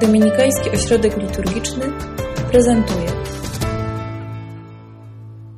[0.00, 1.92] Dominikański Ośrodek Liturgiczny
[2.50, 3.06] prezentuje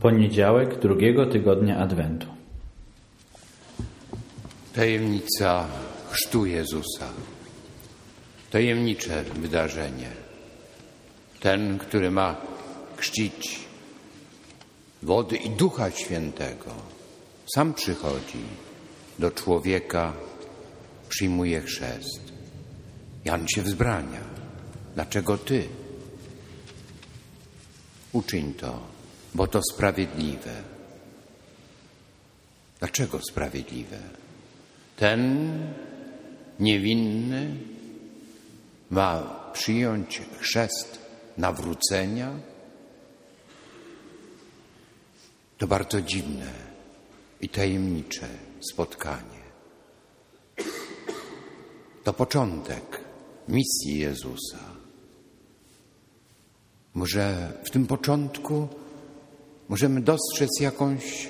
[0.01, 2.27] Poniedziałek drugiego tygodnia Adwentu.
[4.75, 5.66] Tajemnica
[6.11, 7.07] chrztu Jezusa.
[8.50, 10.11] Tajemnicze wydarzenie.
[11.41, 12.36] Ten, który ma
[12.96, 13.61] chrzcić
[15.02, 16.70] wody i Ducha Świętego,
[17.54, 18.45] sam przychodzi
[19.18, 20.12] do człowieka,
[21.09, 22.39] przyjmuje chrzest.
[23.25, 24.20] Jan się wzbrania.
[24.95, 25.69] Dlaczego ty?
[28.12, 28.80] Uczyń to,
[29.34, 30.62] bo to sprawiedliwe.
[32.79, 33.98] Dlaczego sprawiedliwe?
[34.96, 35.51] Ten
[36.60, 37.56] niewinny
[38.91, 40.98] ma przyjąć chrzest
[41.38, 42.30] nawrócenia?
[45.59, 46.52] To bardzo dziwne
[47.41, 48.29] i tajemnicze
[48.73, 49.41] spotkanie.
[52.05, 52.99] To początek
[53.49, 54.59] misji Jezusa.
[56.95, 58.69] Może w tym początku
[59.69, 61.29] możemy dostrzec jakąś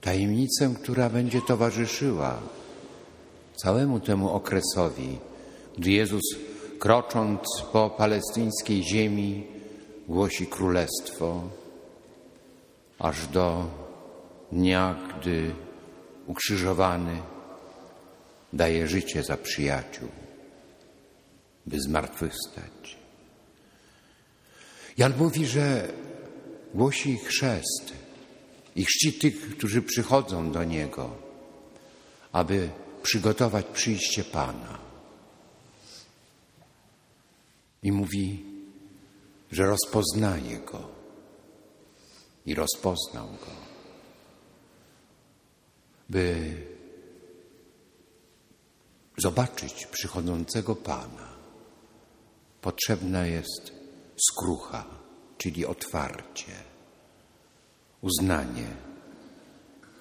[0.00, 2.38] tajemnicę, która będzie towarzyszyła
[3.56, 5.18] całemu temu okresowi,
[5.78, 6.22] gdy Jezus,
[6.78, 7.40] krocząc
[7.72, 9.46] po palestyńskiej ziemi,
[10.08, 11.42] głosi królestwo,
[12.98, 13.66] aż do
[14.52, 15.54] dnia, gdy
[16.26, 17.22] ukrzyżowany
[18.52, 20.08] daje życie za przyjaciół,
[21.66, 22.96] by zmartwychwstać.
[24.98, 25.92] Jan mówi, że
[26.74, 27.92] głosi chrzest
[28.76, 31.16] i chrzci tych, którzy przychodzą do Niego,
[32.32, 32.70] aby
[33.02, 34.78] przygotować przyjście Pana.
[37.82, 38.44] I mówi,
[39.52, 40.88] że rozpoznaje Go
[42.46, 43.52] i rozpoznał Go,
[46.10, 46.54] by
[49.18, 51.41] zobaczyć przychodzącego Pana.
[52.62, 53.72] Potrzebna jest
[54.30, 54.84] skrucha,
[55.38, 56.52] czyli otwarcie,
[58.00, 58.66] uznanie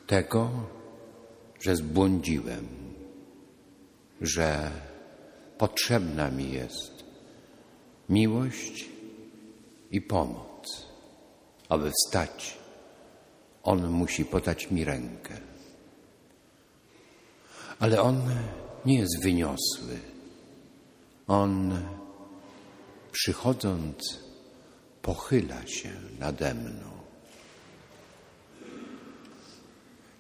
[0.07, 0.49] tego,
[1.61, 2.67] że zbłądziłem,
[4.22, 4.72] że
[5.57, 7.03] potrzebna mi jest
[8.09, 8.85] miłość
[9.91, 10.88] i pomoc,
[11.69, 12.57] aby wstać.
[13.63, 15.38] On musi podać mi rękę.
[17.79, 18.22] Ale on
[18.85, 19.99] nie jest wyniosły.
[21.28, 21.79] On
[23.11, 24.19] przychodząc
[25.01, 26.91] pochyla się nade mną.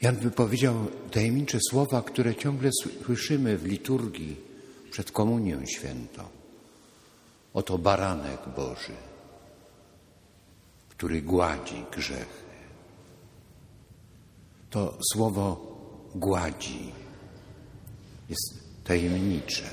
[0.01, 0.75] Jan wypowiedział
[1.11, 2.69] tajemnicze słowa, które ciągle
[3.05, 4.37] słyszymy w liturgii
[4.91, 6.23] przed Komunią Świętą.
[7.53, 8.95] Oto baranek Boży,
[10.89, 12.51] który gładzi grzechy.
[14.69, 15.77] To słowo
[16.15, 16.91] gładzi
[18.29, 19.69] jest tajemnicze,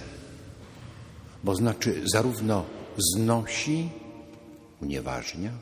[1.45, 3.89] bo znaczy zarówno znosi,
[4.83, 5.53] unieważnia,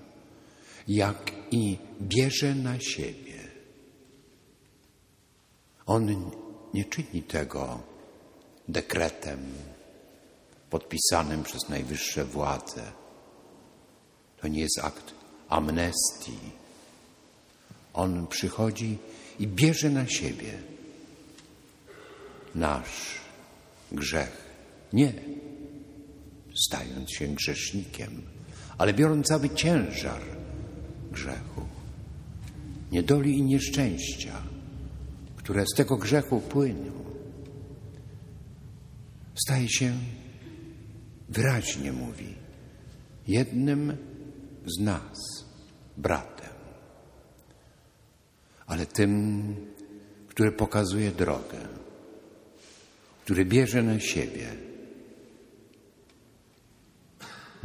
[0.88, 3.36] jak i bierze na siebie.
[5.86, 6.30] On
[6.74, 7.80] nie czyni tego
[8.68, 9.40] dekretem
[10.70, 12.92] podpisanym przez najwyższe władze.
[14.40, 15.14] To nie jest akt
[15.48, 16.38] amnestii.
[17.94, 18.98] On przychodzi
[19.38, 20.58] i bierze na siebie
[22.54, 23.20] nasz
[23.92, 24.46] grzech.
[24.92, 25.12] Nie
[26.56, 28.22] stając się grzesznikiem,
[28.78, 30.22] ale biorąc cały ciężar
[31.12, 31.62] grzechu,
[32.92, 34.42] niedoli i nieszczęścia,
[35.36, 36.92] które z tego grzechu płyną,
[39.34, 39.92] staje się,
[41.28, 42.34] wyraźnie mówi,
[43.28, 43.96] jednym
[44.66, 45.18] z nas,
[45.96, 46.54] bratem,
[48.66, 49.42] ale tym,
[50.28, 51.58] który pokazuje drogę,
[53.24, 54.66] który bierze na siebie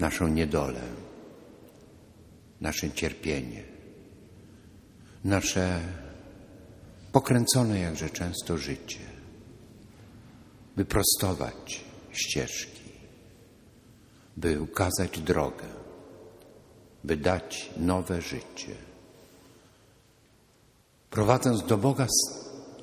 [0.01, 0.81] naszą niedolę,
[2.61, 3.63] nasze cierpienie,
[5.23, 5.79] nasze
[7.11, 8.99] pokręcone jakże często życie,
[10.75, 12.91] by prostować ścieżki,
[14.37, 15.67] by ukazać drogę,
[17.03, 18.75] by dać nowe życie.
[21.09, 22.07] Prowadząc do Boga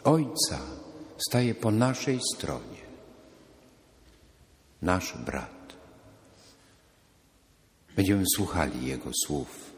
[0.04, 0.58] Ojca,
[1.28, 2.82] staje po naszej stronie,
[4.82, 5.57] nasz brat.
[7.98, 9.70] Będziemy słuchali Jego słów.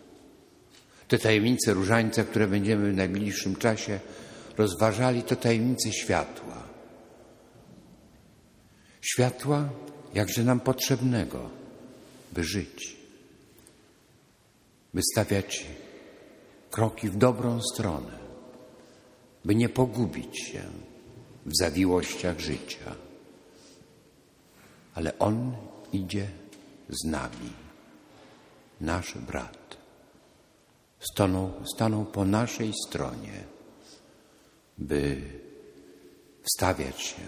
[1.09, 4.01] Te tajemnice różańca, które będziemy w najbliższym czasie
[4.59, 6.63] rozważali, to tajemnice światła.
[9.01, 9.69] Światła
[10.15, 11.51] jakże nam potrzebnego,
[12.33, 12.97] by żyć,
[14.95, 15.67] by stawiać
[16.71, 18.19] kroki w dobrą stronę,
[19.45, 20.63] by nie pogubić się
[21.47, 22.95] w zawiłościach życia.
[24.95, 25.57] ale On
[25.93, 26.29] idzie
[26.89, 27.70] z nami,
[28.81, 29.77] nasz brat.
[31.13, 33.45] Staną, staną po naszej stronie,
[34.79, 35.23] by
[36.43, 37.23] wstawiać się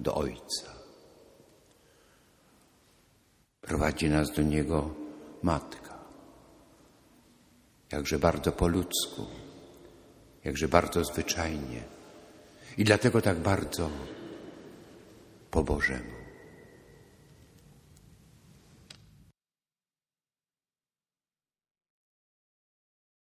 [0.00, 0.70] do Ojca.
[3.60, 4.94] Prowadzi nas do Niego
[5.42, 5.98] Matka.
[7.92, 9.26] Jakże bardzo po ludzku,
[10.44, 11.82] jakże bardzo zwyczajnie
[12.78, 13.90] i dlatego tak bardzo
[15.50, 16.25] po Bożemu.